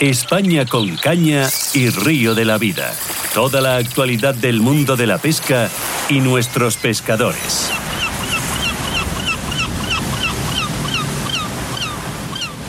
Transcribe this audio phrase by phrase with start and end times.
[0.00, 2.92] España con caña y río de la vida.
[3.34, 5.68] Toda la actualidad del mundo de la pesca
[6.08, 7.70] y nuestros pescadores.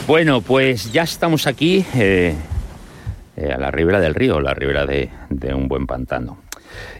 [0.06, 2.36] Bueno, pues ya estamos aquí eh,
[3.36, 5.10] eh, a la ribera del río, la ribera de,
[5.54, 6.38] un buen pantano.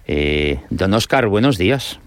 [0.06, 2.00] Eh, don Oscar, buenos días.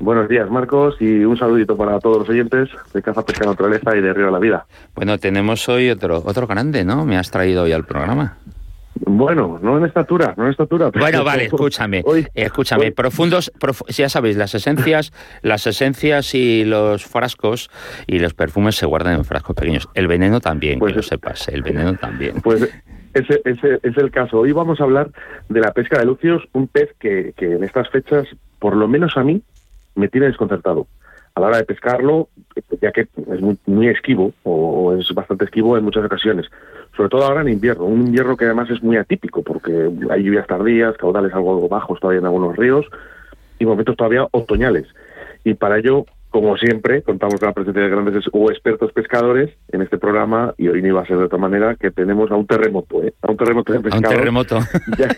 [0.00, 4.00] Buenos días, Marcos, y un saludito para todos los oyentes de Caza Pesca Naturaleza y
[4.00, 4.66] de Río de la Vida.
[4.94, 7.04] Bueno, tenemos hoy otro, otro grande, ¿no?
[7.04, 8.38] Me has traído hoy al programa.
[9.00, 10.90] Bueno, no en estatura, no en estatura.
[10.90, 12.92] Bueno, vale, escúchame, escúchame.
[12.92, 13.52] Profundos,
[13.88, 15.12] ya sabéis, las esencias,
[15.42, 17.68] las esencias y los frascos
[18.06, 19.88] y los perfumes se guardan en frascos pequeños.
[19.94, 22.40] El veneno también, pues, que lo sepas, el veneno también.
[22.40, 22.62] Pues
[23.14, 24.38] ese, ese, es el caso.
[24.38, 25.10] Hoy vamos a hablar
[25.48, 29.16] de la pesca de lucios, un pez que, que en estas fechas, por lo menos
[29.16, 29.42] a mí,
[29.98, 30.86] me tiene desconcertado.
[31.34, 32.28] A la hora de pescarlo,
[32.80, 36.46] ya que es muy, esquivo, o, es bastante esquivo en muchas ocasiones,
[36.96, 40.46] sobre todo ahora en invierno, un invierno que además es muy atípico, porque hay lluvias
[40.46, 42.86] tardías, caudales algo bajos todavía en algunos ríos,
[43.58, 44.86] y momentos todavía otoñales.
[45.44, 49.82] Y para ello, como siempre, contamos con la presencia de grandes o expertos pescadores en
[49.82, 52.46] este programa, y hoy no iba a ser de otra manera, que tenemos a un
[52.46, 53.14] terremoto, ¿eh?
[53.22, 54.10] a un terremoto de pescadores.
[54.10, 54.58] A un terremoto.
[54.98, 55.08] Ya,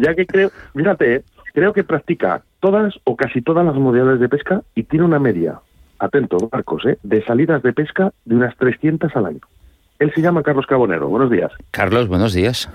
[0.00, 1.24] ya que creo, fíjate, ¿eh?
[1.54, 5.60] Creo que practica todas o casi todas las modalidades de pesca y tiene una media,
[6.00, 6.98] atento, Marcos, ¿eh?
[7.04, 9.40] de salidas de pesca de unas 300 al año.
[10.00, 11.08] Él se llama Carlos Cabonero.
[11.08, 11.52] Buenos días.
[11.70, 12.68] Carlos, buenos días.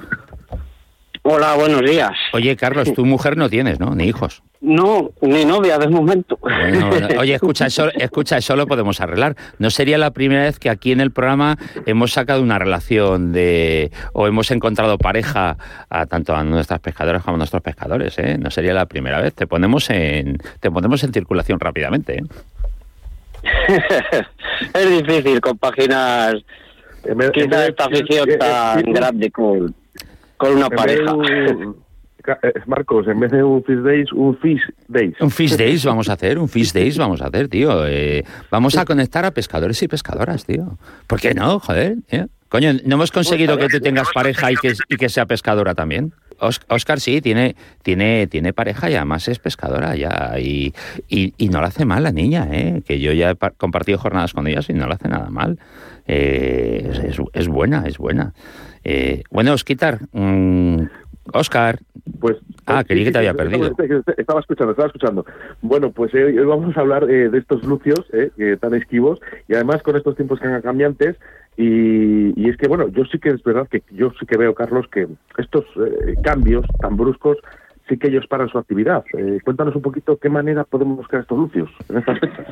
[1.23, 2.11] Hola, buenos días.
[2.33, 3.93] Oye, Carlos, tu mujer no tienes, ¿no?
[3.93, 4.41] Ni hijos.
[4.61, 6.37] No, ni novia de momento.
[7.19, 9.35] oye, escucha, eso, escucha, eso lo podemos arreglar.
[9.57, 13.91] No sería la primera vez que aquí en el programa hemos sacado una relación de
[14.13, 15.57] o hemos encontrado pareja
[15.89, 18.37] a tanto a nuestras pescadoras como a nuestros pescadores, ¿eh?
[18.37, 19.33] No sería la primera vez.
[19.33, 22.23] Te ponemos en te ponemos en circulación rápidamente, ¿eh?
[24.73, 26.35] es difícil compaginar
[27.33, 29.73] quizá esta afición tan grande con,
[30.39, 31.13] con una pareja.
[31.27, 35.15] Eh, Marcos, en vez de un Fish Days, un Fish Days.
[35.19, 37.85] Un Fish Days vamos a hacer, un Fish Days vamos a hacer, tío.
[37.85, 40.77] Eh, vamos a conectar a pescadores y pescadoras, tío.
[41.07, 41.59] ¿Por qué no?
[41.59, 42.27] Joder, ¿eh?
[42.47, 46.13] Coño, ¿no hemos conseguido que tú tengas pareja y que, y que sea pescadora también?
[46.39, 50.39] Oscar sí, tiene, tiene, tiene pareja y además es pescadora ya.
[50.39, 50.73] Y,
[51.07, 52.81] y, no le hace mal la niña, ¿eh?
[52.85, 55.59] que yo ya he compartido jornadas con ellas y no le hace nada mal.
[56.05, 58.33] es, es, buena, es buena.
[59.31, 60.83] bueno, Osquitar, mm,
[61.33, 61.79] Oscar.
[62.19, 63.71] Pues, ah, pues, creí que te había perdido.
[64.17, 65.25] Estaba escuchando, estaba escuchando.
[65.61, 69.55] Bueno, pues eh, hoy vamos a hablar eh, de estos lucios eh, tan esquivos y
[69.55, 71.17] además con estos tiempos tan cambiantes.
[71.61, 74.55] Y, y, es que, bueno, yo sí que es verdad que yo sí que veo,
[74.55, 75.65] Carlos, que estos
[76.23, 77.35] cambios tan bruscos
[77.89, 79.03] sí que ellos paran su actividad.
[79.43, 82.47] cuéntanos un poquito qué manera podemos buscar estos lucios en estas fechas.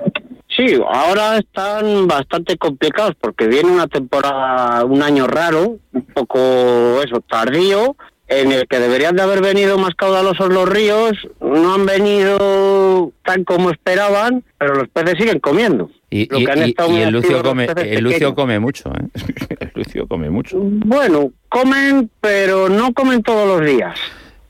[0.57, 7.21] Sí, ahora están bastante complicados porque viene una temporada, un año raro, un poco eso,
[7.21, 7.95] tardío,
[8.27, 11.13] en el que deberían de haber venido más caudalosos los ríos,
[11.47, 15.89] no han venido tan como esperaban, pero los peces siguen comiendo.
[16.09, 19.07] Y, el Lucio, come, el Lucio come mucho, ¿eh?
[19.59, 20.57] el Lucio come mucho.
[20.59, 23.99] Bueno, comen, pero no comen todos los días.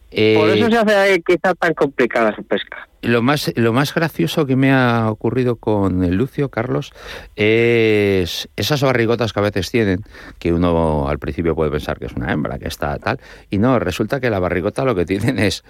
[0.09, 2.87] Por eso eh, se hace quizá tan complicada su pesca.
[3.01, 6.93] Lo más, lo más gracioso que me ha ocurrido con el Lucio, Carlos,
[7.35, 10.03] es esas barrigotas que a veces tienen,
[10.39, 13.19] que uno al principio puede pensar que es una hembra, que está tal,
[13.49, 15.63] y no, resulta que la barrigota lo que tienen es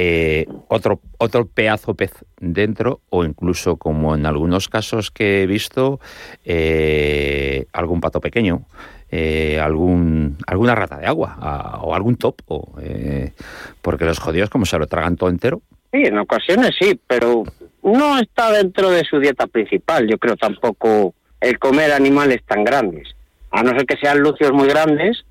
[0.00, 5.98] eh, otro, otro pedazo pez dentro, o incluso, como en algunos casos que he visto,
[6.44, 8.64] eh, algún pato pequeño.
[9.10, 13.32] Eh, algún alguna rata de agua o algún topo, eh,
[13.80, 15.62] porque los jodidos como se lo tragan todo entero.
[15.90, 17.44] Sí, en ocasiones sí, pero
[17.82, 23.16] no está dentro de su dieta principal, yo creo tampoco el comer animales tan grandes,
[23.50, 25.24] a no ser que sean lucios muy grandes,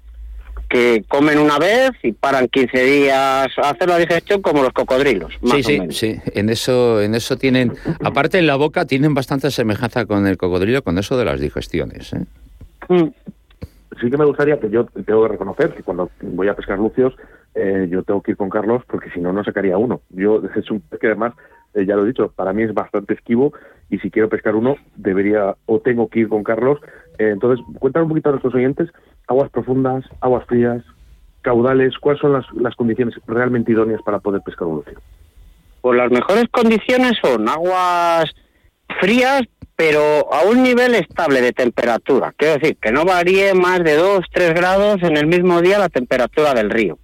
[0.70, 5.34] que comen una vez y paran 15 días a hacer la digestión como los cocodrilos.
[5.42, 6.16] sí, sí, sí.
[6.34, 7.74] En eso, en eso tienen,
[8.04, 12.14] aparte en la boca tienen bastante semejanza con el cocodrilo, con eso de las digestiones.
[12.14, 12.26] ¿eh?
[12.90, 13.08] Mm
[14.00, 17.14] sí que me gustaría que yo tengo que reconocer que cuando voy a pescar lucios,
[17.56, 20.02] eh, yo tengo que ir con Carlos porque si no, no sacaría uno.
[20.10, 21.34] Yo es un pez que además,
[21.78, 23.54] eh, ya lo he dicho, para mí es bastante esquivo
[23.90, 26.80] y si quiero pescar uno, debería o tengo que ir con Carlos.
[27.20, 28.90] Eh, entonces, cuéntanos un poquito a nuestros oyentes,
[29.28, 30.84] aguas profundas, aguas frías,
[31.42, 35.00] caudales, ¿cuáles son las, las condiciones realmente idóneas para poder pescar un lucio?
[35.82, 38.26] Pues las mejores condiciones son aguas
[39.00, 39.44] frías,
[39.76, 42.34] pero a un nivel estable de temperatura.
[42.36, 45.90] Quiero decir, que no varíe más de 2, 3 grados en el mismo día la
[45.90, 46.98] temperatura del río.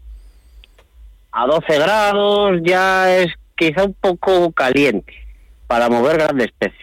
[1.31, 5.13] A 12 grados ya es quizá un poco caliente
[5.67, 6.77] para mover grandes peces.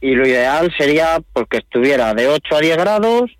[0.00, 3.30] y lo ideal sería pues, que estuviera de 8 a 10 grados,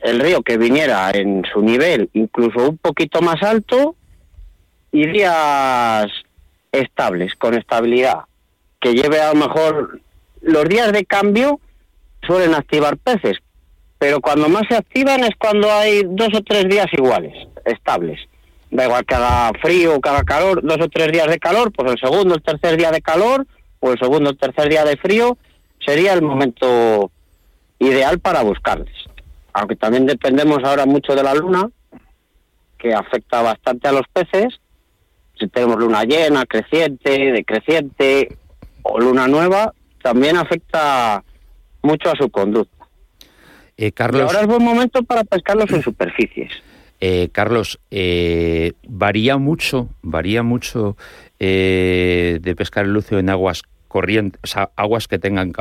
[0.00, 3.96] el río que viniera en su nivel incluso un poquito más alto
[4.92, 6.06] y días
[6.72, 8.20] estables, con estabilidad,
[8.80, 10.00] que lleve a lo mejor
[10.42, 11.60] los días de cambio
[12.26, 13.38] suelen activar peces,
[13.98, 18.20] pero cuando más se activan es cuando hay dos o tres días iguales, estables.
[18.70, 21.72] Da igual que haga frío o que haga calor, dos o tres días de calor,
[21.72, 23.46] pues el segundo, el tercer día de calor,
[23.80, 25.38] o el segundo, el tercer día de frío,
[25.84, 27.10] sería el momento
[27.78, 28.94] ideal para buscarles.
[29.52, 31.70] Aunque también dependemos ahora mucho de la luna,
[32.78, 34.60] que afecta bastante a los peces.
[35.38, 38.36] Si tenemos luna llena, creciente, decreciente
[38.82, 39.72] o luna nueva,
[40.02, 41.22] también afecta
[41.82, 42.86] mucho a su conducta.
[43.76, 46.50] Eh, Carlos, ahora es buen momento para pescarlos en superficies.
[47.00, 50.96] Eh, Carlos, eh, varía mucho, varía mucho
[51.38, 55.52] de pescar el lucio en aguas corrientes, o sea, aguas que tengan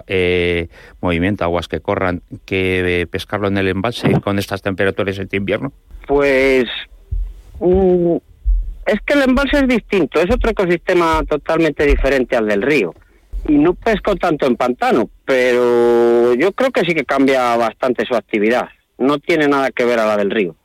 [1.01, 5.73] movimiento, aguas que corran, que pescarlo en el embalse con estas temperaturas este invierno.
[6.07, 6.65] Pues
[7.59, 8.15] mm,
[8.85, 12.93] es que el embalse es distinto, es otro ecosistema totalmente diferente al del río
[13.47, 18.15] y no pesco tanto en pantano, pero yo creo que sí que cambia bastante su
[18.15, 18.69] actividad.
[18.97, 20.55] No tiene nada que ver a la del río.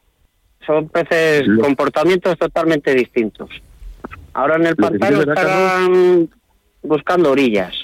[0.67, 3.51] Son peces, comportamientos totalmente distintos.
[4.33, 6.29] Ahora en el pantano están
[6.83, 7.75] buscando orillas.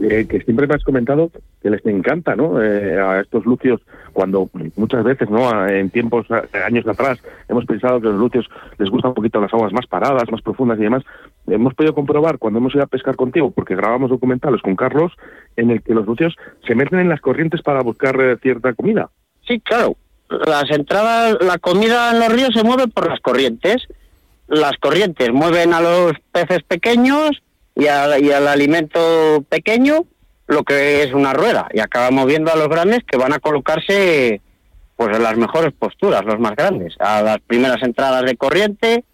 [0.00, 2.62] Eh, que siempre me has comentado que les encanta, ¿no?
[2.62, 3.80] Eh, a estos lucios,
[4.12, 5.66] cuando muchas veces, ¿no?
[5.66, 6.26] En tiempos,
[6.64, 8.48] años atrás, hemos pensado que a los lucios
[8.78, 11.02] les gustan un poquito las aguas más paradas, más profundas y demás.
[11.48, 15.12] Hemos podido comprobar cuando hemos ido a pescar contigo, porque grabamos documentales con Carlos,
[15.56, 19.10] en el que los lucios se meten en las corrientes para buscar eh, cierta comida.
[19.48, 19.96] Sí, claro.
[20.28, 23.86] Las entradas, la comida en los ríos se mueve por las corrientes.
[24.46, 27.42] Las corrientes mueven a los peces pequeños
[27.74, 30.04] y, al alimento pequeño
[30.48, 34.40] lo que es una rueda y acabamos viendo a los grandes que van a colocarse
[34.96, 39.04] pues en las mejores posturas, los más grandes, a las primeras entradas de corriente,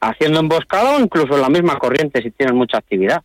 [0.00, 3.22] haciendo emboscado o incluso en la misma corriente si tienen mucha actividad.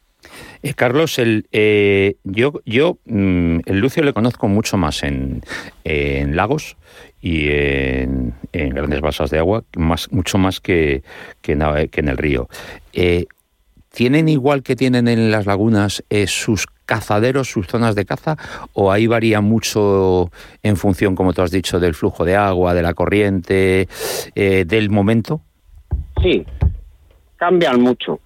[0.62, 5.42] Eh, Carlos, el, eh, yo, yo mm, el lucio le conozco mucho más en,
[5.84, 6.78] en lagos
[7.24, 11.04] y en, grandes balsas de agua, más, mucho más que,
[11.42, 12.50] que, en, que en el río.
[12.92, 13.28] Eh,
[13.90, 18.38] ¿Tienen igual que tienen en las lagunas eh, sus cazaderos, sus zonas de caza,
[18.74, 20.32] o ahí varía mucho
[20.64, 23.88] en función, como tú has dicho, del flujo de agua, de la corriente,
[24.36, 25.42] eh, del momento?
[26.22, 26.46] Sí,
[27.38, 28.20] cambian mucho.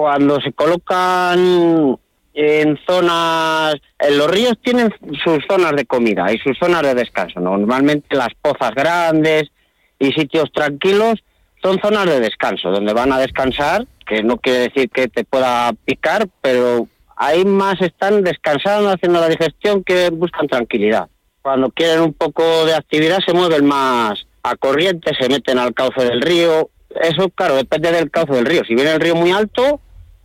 [0.00, 1.98] Cuando se colocan
[2.32, 4.90] en zonas, en los ríos tienen
[5.22, 7.38] sus zonas de comida y sus zonas de descanso.
[7.38, 9.50] Normalmente las pozas grandes
[9.98, 11.22] y sitios tranquilos
[11.62, 15.70] son zonas de descanso, donde van a descansar, que no quiere decir que te pueda
[15.84, 21.10] picar, pero ahí más están descansando, haciendo la digestión, que buscan tranquilidad.
[21.42, 26.02] Cuando quieren un poco de actividad se mueven más a corriente, se meten al cauce
[26.02, 26.70] del río.
[27.02, 28.62] Eso, claro, depende del cauce del río.
[28.66, 29.78] Si viene el río muy alto,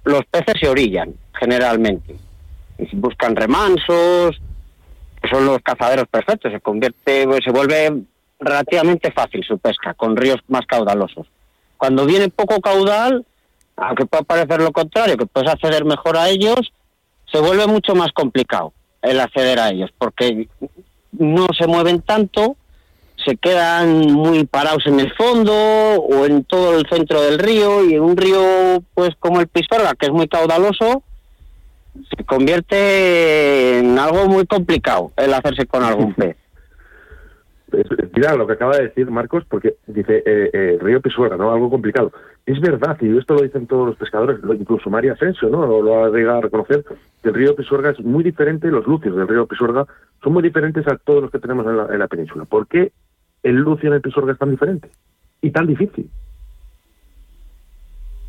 [0.06, 2.16] los peces se orillan, generalmente.
[2.78, 4.40] Y buscan remansos,
[5.30, 6.52] son los cazaderos perfectos.
[6.52, 8.04] Se convierte, se vuelve
[8.40, 11.28] relativamente fácil su pesca, con ríos más caudalosos.
[11.78, 13.26] Cuando viene poco caudal,
[13.76, 16.72] aunque pueda parecer lo contrario, que puedes acceder mejor a ellos,
[17.32, 20.48] se vuelve mucho más complicado el acceder a ellos, porque
[21.12, 22.56] no se mueven tanto,
[23.26, 27.96] se quedan muy parados en el fondo o en todo el centro del río y
[27.96, 31.04] en un río pues como el Pisuerga, que es muy caudaloso,
[32.16, 36.36] se convierte en algo muy complicado el hacerse con algún pez
[38.16, 41.52] mira lo que acaba de decir Marcos, porque dice eh, eh, Río Pisuerga, ¿no?
[41.52, 42.12] Algo complicado.
[42.46, 45.66] Es verdad, y esto lo dicen todos los pescadores, incluso María Asensio, ¿no?
[45.66, 46.86] Lo, ha llegado a reconocer,
[47.24, 49.86] que el río Pisuerga es muy diferente, los lucios del río Pisuerga
[50.24, 52.46] son muy diferentes a todos los que tenemos en la, península.
[52.46, 52.92] ¿Por qué
[53.46, 54.90] el lucio en el Pisuerga es tan diferente
[55.42, 56.10] y tan difícil?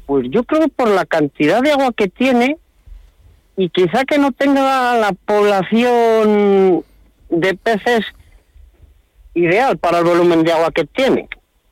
[0.05, 2.59] Pues yo creo por la cantidad de agua que tiene
[3.57, 6.85] y quizá que no tenga la población
[7.31, 8.05] de peces
[9.35, 11.29] ideal para el volumen de agua que tiene,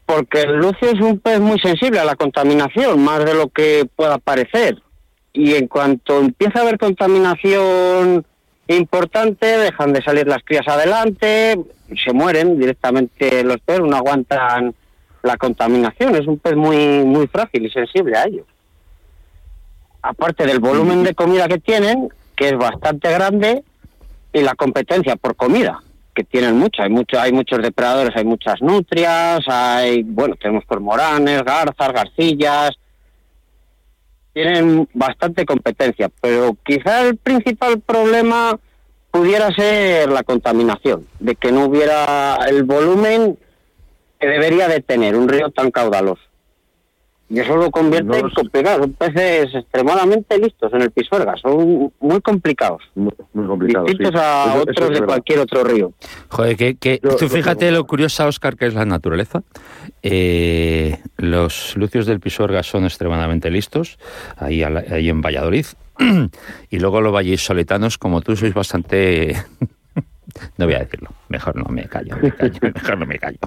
[0.06, 3.86] porque el lucio es un pez muy sensible a la contaminación, más de lo que
[3.94, 4.82] pueda parecer.
[5.34, 8.24] Y en cuanto empieza a haber contaminación
[8.68, 11.58] importante, dejan de salir las crías adelante,
[12.02, 14.74] se mueren directamente los peces, no aguantan
[15.22, 16.14] la contaminación.
[16.14, 18.46] Es un pez muy, muy frágil y sensible a ellos.
[20.02, 23.64] Aparte del volumen de comida que tienen, que es bastante grande,
[24.32, 25.80] y la competencia por comida
[26.14, 31.42] que tienen mucho, hay mucho, hay muchos depredadores, hay muchas nutrias, hay, bueno, tenemos cormoranes,
[31.42, 32.70] garzas, garcillas,
[34.34, 38.58] tienen bastante competencia, pero quizá el principal problema
[39.10, 43.38] pudiera ser la contaminación, de que no hubiera el volumen
[44.18, 46.22] que debería de tener un río tan caudaloso.
[47.30, 48.80] Y eso lo convierte en complicado.
[48.80, 51.34] Son peces extremadamente listos en el Pisuerga.
[51.36, 52.82] Son muy complicados.
[52.94, 53.88] Muy, complicados.
[53.88, 55.92] Distintos a otros de cualquier otro río.
[56.28, 59.42] Joder, que, tú fíjate lo curiosa, Oscar, que es la naturaleza.
[60.02, 63.98] Eh, los lucios del Pisuerga son extremadamente listos,
[64.36, 65.66] ahí, ahí en Valladolid.
[66.70, 69.34] y luego los vallisoletanos, como tú, sois bastante...
[70.58, 71.10] no voy a decirlo.
[71.28, 73.38] Mejor no me callo, me callo mejor no me callo.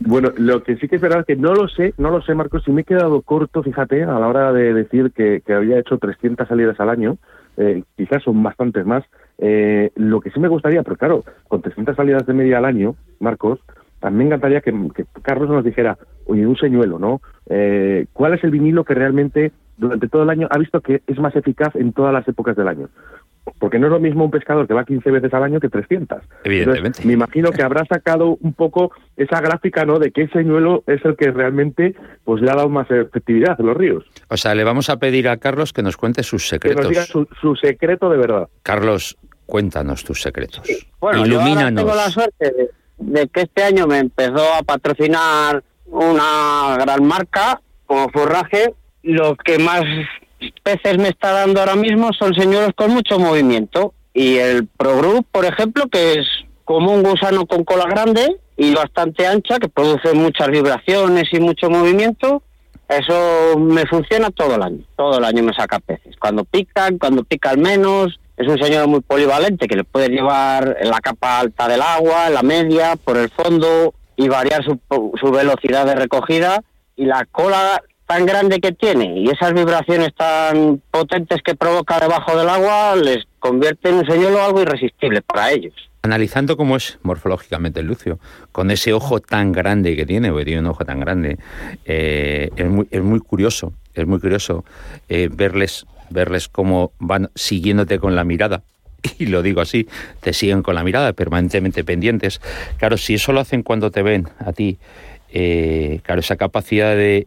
[0.00, 2.34] Bueno, lo que sí que es verdad es que no lo sé, no lo sé,
[2.34, 5.98] Marcos, si me he quedado corto, fíjate, a la hora de decir que, había hecho
[5.98, 7.18] 300 salidas al año,
[7.56, 9.04] eh, quizás son bastantes más.
[9.38, 12.94] Eh, lo que sí me gustaría, pero claro, con 300 salidas de media al año,
[13.18, 13.60] Marcos,
[14.00, 14.72] también me encantaría que,
[15.22, 17.20] Carlos nos dijera, oye, un señuelo, ¿no?
[17.48, 21.18] Eh, ¿Cuál es el vinilo que realmente durante todo el año ha visto que es
[21.18, 22.88] más eficaz en todas las épocas del año?
[23.58, 26.18] Porque no es lo mismo un pescador que va 15 veces al año que 300.
[26.44, 27.04] Evidentemente.
[27.04, 29.98] me imagino que habrá sacado un poco esa gráfica, ¿no?
[29.98, 33.66] De que ese señuelo es el que realmente pues le ha dado más efectividad en
[33.66, 34.04] los ríos.
[34.28, 36.88] O sea, le vamos a pedir a Carlos que nos cuente sus secretos.
[36.88, 38.48] Que nos diga su, secreto de verdad.
[38.62, 40.62] Carlos, cuéntanos tus secretos.
[41.00, 41.82] Bueno, Ilumínanos.
[41.82, 42.52] Yo tengo la suerte
[42.98, 48.74] de, que este año me empezó a patrocinar una gran marca como forraje.
[49.02, 49.84] Lo que más
[50.62, 53.94] peces me está dando ahora mismo son señuelos con mucho movimiento.
[54.14, 56.26] Y el ProGroup, por ejemplo, que es
[56.64, 61.68] como un gusano con cola grande y bastante ancha, que produce muchas vibraciones y mucho
[61.68, 62.42] movimiento,
[62.88, 64.84] eso me funciona todo el año.
[64.96, 66.16] Todo el año me saca peces.
[66.18, 68.20] Cuando pican, cuando pican menos.
[68.36, 72.26] Es un señuelo muy polivalente que le puede llevar en la capa alta del agua,
[72.26, 74.78] en la media, por el fondo y variar su,
[75.18, 76.62] su velocidad de recogida.
[76.96, 82.36] Y la cola tan grande que tiene y esas vibraciones tan potentes que provoca debajo
[82.36, 85.74] del agua les convierte en un señuelo algo irresistible para ellos.
[86.02, 88.20] Analizando cómo es morfológicamente el lucio,
[88.52, 91.36] con ese ojo tan grande que tiene, porque tiene un ojo tan grande,
[91.84, 94.64] eh, es, muy, es muy curioso, es muy curioso
[95.08, 98.62] eh, verles, verles cómo van siguiéndote con la mirada,
[99.18, 99.88] y lo digo así,
[100.20, 102.40] te siguen con la mirada, permanentemente pendientes.
[102.76, 104.78] Claro, si eso lo hacen cuando te ven a ti
[105.38, 107.26] eh, claro, esa capacidad de,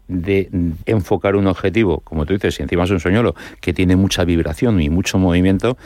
[0.87, 4.81] enfocar un objetivo, como tú dices, y encima es un soñuelo que tiene mucha vibración
[4.81, 5.77] y mucho movimiento,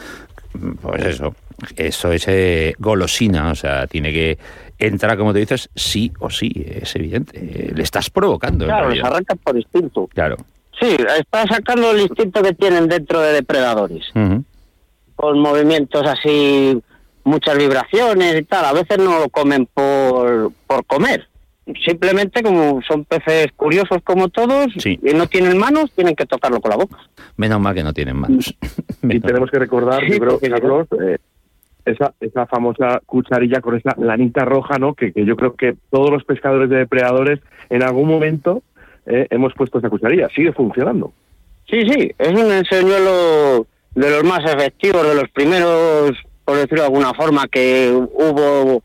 [0.82, 1.36] pues eso,
[1.76, 4.38] eso es eh, golosina, o sea, tiene que
[4.80, 7.74] entrar, como tú dices, sí o sí, es evidente.
[7.76, 8.64] Le estás provocando.
[8.68, 10.08] Claro, les arranca por instinto.
[10.14, 10.38] Claro.
[10.80, 14.06] Sí, está sacando el instinto que tienen dentro de depredadores.
[15.16, 16.82] Con movimientos así,
[17.26, 18.64] muchas vibraciones y tal.
[18.64, 21.28] A veces no lo comen por, por comer
[21.86, 26.72] simplemente como son peces curiosos como todos y no tienen manos, tienen que tocarlo con
[26.72, 26.98] la boca.
[27.38, 28.54] Menos mal que no tienen manos.
[29.04, 31.18] y tenemos que recordar, yo creo, Carlos, eh,
[31.86, 34.94] esa, esa famosa cucharilla con esa lanita roja, ¿no?
[34.94, 37.40] Que, yo creo que todos los pescadores de depredadores
[37.70, 38.62] en algún momento
[39.06, 40.30] eh, hemos puesto esa cucharilla.
[40.36, 41.14] Sigue funcionando.
[41.70, 46.12] Sí, sí, es un señuelo de los más efectivos, de los primeros,
[46.44, 48.84] por decirlo de alguna forma, que hubo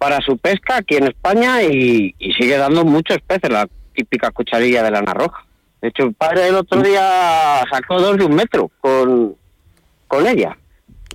[0.00, 4.90] para su pesca aquí en España y, sigue dando muchos peces, la típica cucharilla de
[4.90, 5.44] lana roja.
[5.82, 9.36] De hecho, el padre el otro día sacó dos de un metro con,
[10.08, 10.56] con ella,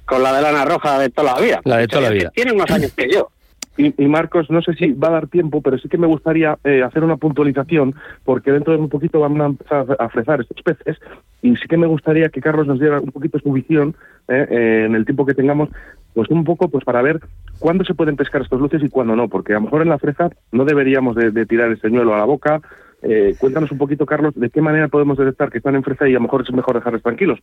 [0.06, 1.62] con la de lana roja de toda la vida.
[1.64, 2.30] La de toda la vida.
[2.36, 3.32] Tiene más años que yo.
[3.78, 6.82] Y, Marcos, no sé si va a dar tiempo, pero sí que me gustaría eh,
[6.82, 10.98] hacer una puntualización, porque dentro de un poquito vamos a empezar a fresar estos peces,
[11.42, 13.96] y sí que me gustaría que Carlos nos diera un poquito su visión
[14.30, 15.70] eh, eh, en el tiempo que tengamos,
[16.14, 17.20] pues un poco pues para ver
[17.60, 20.00] cuándo se pueden pescar estos luces y cuándo no, porque a lo mejor en la
[20.00, 22.62] fresa no deberíamos de, tirar el señuelo a la boca.
[23.40, 26.16] cuéntanos un poquito, Carlos, de qué manera podemos detectar que están en fresa y a
[26.16, 27.40] lo mejor es mejor dejarles tranquilos.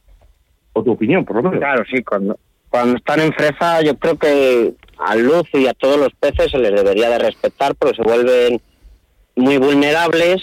[0.72, 1.58] O tu opinión, por lo menos.
[1.58, 2.38] Claro, sí, cuando,
[2.72, 6.58] cuando están en fresa yo creo que al luz y a todos los peces se
[6.58, 8.62] les debería de respetar porque se vuelven
[9.36, 10.40] muy vulnerables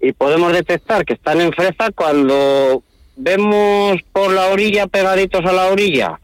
[0.00, 2.82] y podemos detectar que están en fresa cuando
[3.16, 6.18] vemos por la orilla, pegaditos a la orilla,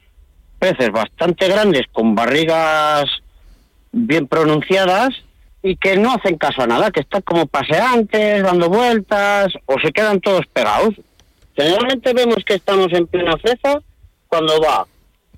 [0.59, 3.05] peces bastante grandes con barrigas
[3.93, 5.11] bien pronunciadas
[5.63, 9.93] y que no hacen caso a nada, que están como paseantes, dando vueltas o se
[9.93, 10.95] quedan todos pegados.
[11.55, 13.81] Generalmente vemos que estamos en plena fresa
[14.29, 14.87] cuando va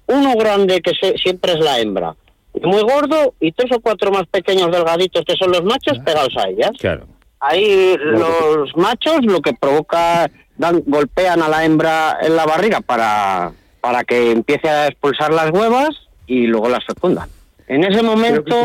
[0.07, 2.15] uno grande que siempre es la hembra,
[2.63, 6.49] muy gordo, y tres o cuatro más pequeños delgaditos que son los machos pegados a
[6.49, 6.71] ellas.
[6.79, 7.07] Claro.
[7.41, 13.53] Ahí los machos lo que provoca, dan, golpean a la hembra en la barriga para,
[13.81, 15.91] para que empiece a expulsar las huevas
[16.27, 17.29] y luego las fecundan.
[17.69, 18.57] En ese momento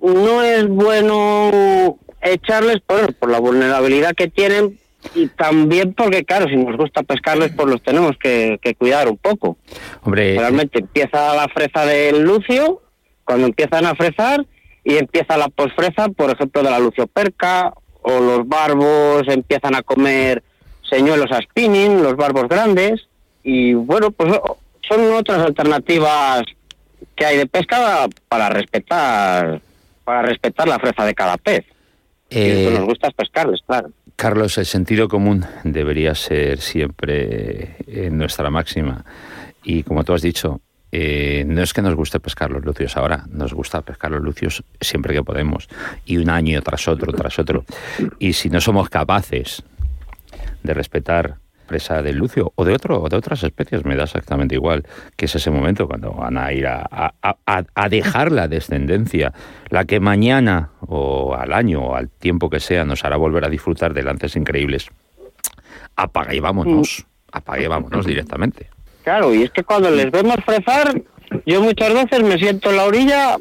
[0.00, 4.78] no es bueno echarles por, por la vulnerabilidad que tienen
[5.14, 9.16] Y también porque, claro, si nos gusta pescarlos, pues los tenemos que, que cuidar un
[9.16, 9.56] poco.
[10.02, 12.82] Hombre, Realmente empieza la fresa del lucio,
[13.24, 14.44] cuando empiezan a fresar,
[14.84, 17.72] y empieza la posfresa, por ejemplo, de la lucioperca,
[18.02, 20.42] o los barbos empiezan a comer
[20.88, 23.08] señuelos a spinning, los barbos grandes,
[23.42, 24.32] y bueno, pues
[24.88, 26.42] son otras alternativas
[27.14, 29.60] que hay de pesca para respetar
[30.04, 31.64] para respetar la fresa de cada pez.
[32.30, 33.90] y eh, eso nos gusta es pescarles, claro.
[34.16, 39.04] Carlos, el sentido común debería ser siempre eh, nuestra máxima.
[39.62, 43.26] Y como tú has dicho, eh, no es que nos guste pescar los lucios ahora,
[43.28, 45.68] nos gusta pescar los lucios siempre que podemos.
[46.06, 47.66] Y un año tras otro, tras otro.
[48.18, 49.62] Y si no somos capaces
[50.62, 54.54] de respetar presa del lucio o de otro o de otras especies me da exactamente
[54.54, 54.84] igual
[55.16, 59.32] que es ese momento cuando van a ir a, a, a, a dejar la descendencia
[59.68, 63.48] la que mañana o al año o al tiempo que sea nos hará volver a
[63.48, 64.88] disfrutar de lances increíbles.
[65.96, 67.06] Apaga y vámonos
[67.36, 68.68] apaga y vámonos directamente.
[69.02, 71.00] Claro, y es que cuando les vemos fresar,
[71.44, 73.36] yo muchas veces me siento en la orilla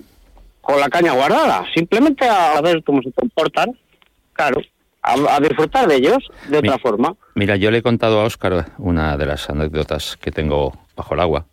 [0.62, 3.78] con la caña guardada, simplemente a ver cómo se comportan,
[4.34, 4.62] claro,
[5.06, 6.18] a, a disfrutar de ellos
[6.50, 7.16] de Mi- otra forma.
[7.36, 11.20] Mira, yo le he contado a Óscar una de las anécdotas que tengo bajo el
[11.20, 11.46] agua.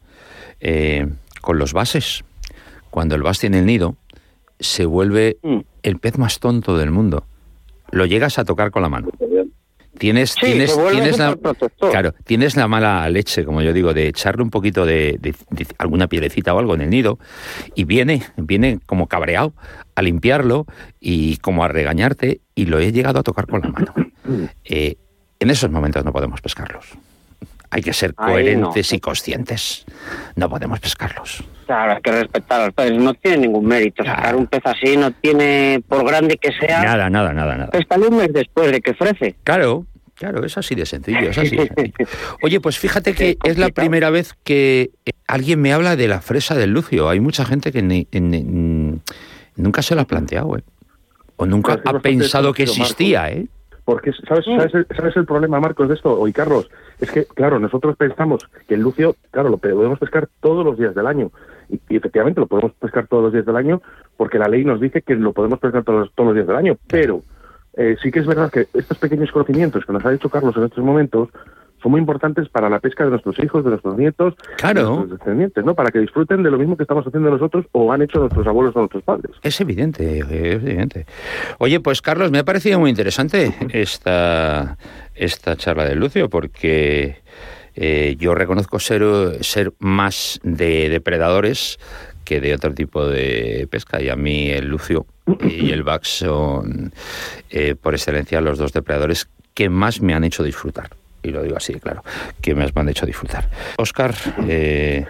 [0.60, 1.06] Eh,
[1.40, 2.24] con los bases,
[2.90, 3.96] cuando el bas tiene el nido,
[4.60, 5.58] se vuelve Mm.
[5.82, 7.24] el pez más tonto del mundo.
[7.90, 9.08] Lo llegas a tocar con la mano.
[9.98, 11.36] Tienes, Sí, tienes, tienes la,
[11.90, 15.66] claro, tienes la mala leche, como yo digo, de echarle un poquito de, de- de
[15.78, 17.18] alguna piedrecita o algo en el nido
[17.74, 19.52] y viene, viene como cabreado
[19.94, 20.66] a limpiarlo
[20.98, 23.92] y como a regañarte y lo he llegado a tocar con la mano.
[24.64, 24.96] Eh,
[25.40, 26.86] en esos momentos no podemos pescarlos.
[27.70, 28.96] Hay que ser coherentes no.
[28.96, 29.86] y conscientes.
[30.36, 31.42] No podemos pescarlos.
[31.66, 34.02] Claro, hay que respetar a los no tiene ningún mérito.
[34.02, 34.18] Claro.
[34.18, 37.70] Sacar un pez así no tiene, por grande que sea, Nada, nada, nada, nada.
[37.70, 39.36] péstale un mes después de que ofrece.
[39.42, 42.08] Claro, claro, es así de sencillo, es así de sencillo.
[42.42, 46.20] Oye, pues fíjate que es la primera vez que eh, alguien me habla de la
[46.20, 47.08] fresa del lucio.
[47.08, 49.00] Hay mucha gente que ni- ni-
[49.56, 50.62] nunca se lo ha planteado, ¿eh?
[51.36, 53.46] O nunca ha pensado que existía, ¿eh?
[53.84, 56.16] Porque, ¿sabes, sabes, el- ¿sabes el problema, Marcos, de esto?
[56.18, 60.64] Hoy, Carlos, es que, claro, nosotros pensamos que el lucio, claro, lo podemos pescar todos
[60.64, 61.32] los días del año.
[61.68, 63.82] Y, y efectivamente lo podemos pescar todos los días del año
[64.16, 66.76] porque la ley nos dice que lo podemos pescar todos, todos los días del año.
[66.86, 67.22] Pero
[67.76, 70.64] eh, sí que es verdad que estos pequeños conocimientos que nos ha dicho Carlos en
[70.64, 71.30] estos momentos
[71.82, 75.64] son muy importantes para la pesca de nuestros hijos, de nuestros nietos, de nuestros descendientes,
[75.64, 75.74] ¿no?
[75.74, 78.74] Para que disfruten de lo mismo que estamos haciendo nosotros o han hecho nuestros abuelos
[78.76, 79.32] o nuestros padres.
[79.42, 81.06] Es evidente, es evidente.
[81.58, 84.76] Oye, pues Carlos, me ha parecido muy interesante esta,
[85.14, 87.22] esta charla de Lucio, porque
[87.74, 89.02] eh, yo reconozco ser,
[89.40, 91.78] ser más de depredadores
[92.24, 95.06] que de otro tipo de pesca, y a mí el Lucio
[95.40, 96.92] y el Bax son,
[97.50, 100.90] eh, por excelencia, los dos depredadores que más me han hecho disfrutar.
[101.22, 102.02] Y lo digo así, claro,
[102.40, 103.48] que me han hecho disfrutar.
[103.78, 104.12] Oscar,
[104.48, 105.06] eh,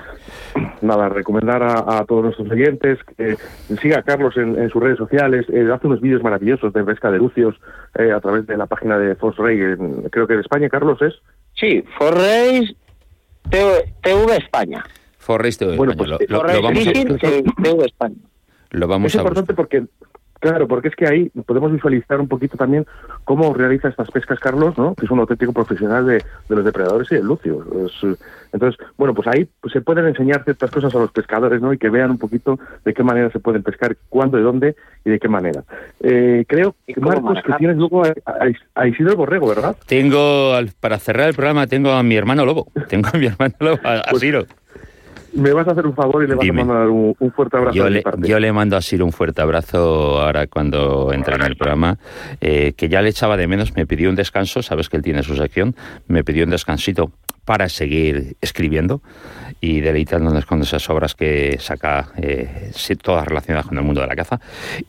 [0.82, 3.36] nada, recomendar a, a todos nuestros oyentes que
[3.80, 7.10] siga a Carlos en, en sus redes sociales, eh, hace unos vídeos maravillosos de pesca
[7.10, 7.54] de lucios
[7.98, 11.14] eh, a través de la página de Fosrey, en- creo que de España, Carlos, es.
[11.54, 12.76] Sí, Forrace
[13.48, 14.84] TV, TV España.
[15.18, 18.16] Forrest de Bueno, España, pues, lo- lo, lo vamos a, TV España.
[18.70, 19.56] lo vamos es a importante buscar.
[19.56, 19.82] porque,
[20.42, 22.84] claro, porque es que ahí podemos visualizar un poquito también
[23.24, 24.94] cómo realiza estas pescas Carlos, ¿no?
[24.94, 27.64] Que es un auténtico profesional de, de los depredadores y del lucio.
[27.86, 28.18] Es,
[28.52, 31.72] entonces, bueno, pues ahí pues, se pueden enseñar ciertas cosas a los pescadores, ¿no?
[31.72, 35.10] Y que vean un poquito de qué manera se pueden pescar, cuándo y dónde y
[35.10, 35.62] de qué manera.
[36.00, 38.50] Eh, creo, Marcos, que tienes luego a, a-
[38.82, 39.76] a Isidro Borrego, ¿verdad?
[39.86, 42.66] Tengo, al- para cerrar el programa, tengo a mi hermano Lobo.
[42.88, 44.44] Tengo a mi hermano Lobo, a, a Pues, Ciro.
[45.34, 46.60] Me vas a hacer un favor y le vas Dime.
[46.62, 48.28] a mandar un, un fuerte abrazo Yo de mi le, parte.
[48.28, 51.98] yo le mando a Ciro un fuerte abrazo ahora cuando entre en el programa,
[52.40, 55.22] eh, que ya le echaba de menos, me pidió un descanso, sabes que él tiene
[55.22, 55.74] su sección,
[56.06, 57.10] me pidió un descansito
[57.44, 59.02] para seguir escribiendo
[59.60, 64.16] y deleitándonos con esas obras que saca, eh, todas relacionadas con el mundo de la
[64.16, 64.40] caza,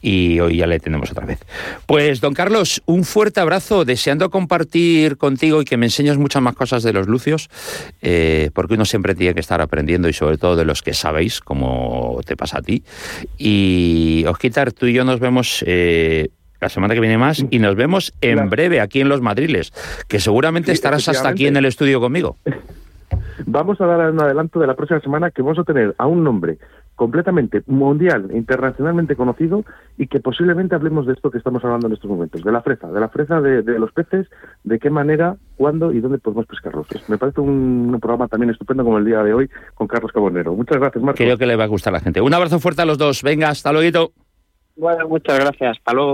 [0.01, 1.39] y hoy ya le tenemos otra vez.
[1.85, 6.55] Pues, don Carlos, un fuerte abrazo, deseando compartir contigo y que me enseñes muchas más
[6.55, 7.51] cosas de los lucios,
[8.01, 11.39] eh, porque uno siempre tiene que estar aprendiendo y sobre todo de los que sabéis,
[11.39, 12.83] como te pasa a ti.
[13.37, 16.29] Y Osquitar, tú y yo nos vemos eh,
[16.63, 18.49] la semana que viene más y nos vemos en Claro.
[18.49, 19.71] breve aquí en Los Madriles,
[20.07, 22.37] que seguramente Sí, estarás hasta aquí en el estudio conmigo.
[23.45, 26.23] Vamos a dar un adelanto de la próxima semana que vamos a tener a un
[26.23, 26.57] nombre
[26.95, 29.65] completamente mundial, internacionalmente conocido
[29.97, 32.87] y que posiblemente hablemos de esto que estamos hablando en estos momentos, de la fresa,
[32.91, 34.27] de la fresa de, de los peces,
[34.63, 36.85] de qué manera, cuándo y dónde podemos pescarlos.
[36.91, 40.11] Es- Me parece un, un programa también estupendo como el día de hoy con Carlos
[40.11, 40.53] Cabonero.
[40.53, 41.17] Muchas gracias, Marcos.
[41.17, 42.21] Creo que le va a gustar a la gente.
[42.21, 43.23] Un abrazo fuerte a los dos.
[43.23, 44.11] Venga, hasta luego.
[44.75, 45.77] Bueno, muchas gracias.
[45.77, 46.11] Hasta luego.